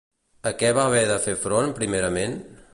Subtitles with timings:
[0.51, 2.37] A què va haver de fer front primerament?